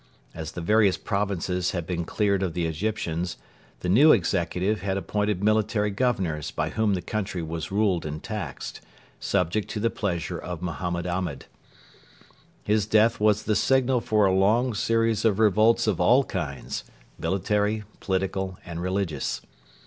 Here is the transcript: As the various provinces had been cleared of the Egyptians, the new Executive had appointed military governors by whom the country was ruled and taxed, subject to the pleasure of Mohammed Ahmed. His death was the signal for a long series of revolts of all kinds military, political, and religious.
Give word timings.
As 0.33 0.53
the 0.53 0.61
various 0.61 0.97
provinces 0.97 1.73
had 1.73 1.85
been 1.85 2.05
cleared 2.05 2.41
of 2.41 2.55
the 2.55 2.65
Egyptians, 2.65 3.37
the 3.81 3.87
new 3.87 4.11
Executive 4.13 4.81
had 4.81 4.97
appointed 4.97 5.43
military 5.43 5.91
governors 5.91 6.49
by 6.49 6.71
whom 6.71 6.95
the 6.95 7.03
country 7.03 7.43
was 7.43 7.71
ruled 7.71 8.03
and 8.03 8.23
taxed, 8.23 8.81
subject 9.19 9.69
to 9.69 9.79
the 9.79 9.91
pleasure 9.91 10.39
of 10.39 10.59
Mohammed 10.59 11.05
Ahmed. 11.05 11.45
His 12.63 12.87
death 12.87 13.19
was 13.19 13.43
the 13.43 13.55
signal 13.55 14.01
for 14.01 14.25
a 14.25 14.33
long 14.33 14.73
series 14.73 15.23
of 15.23 15.37
revolts 15.37 15.85
of 15.85 16.01
all 16.01 16.23
kinds 16.23 16.83
military, 17.19 17.83
political, 17.99 18.57
and 18.65 18.81
religious. 18.81 19.41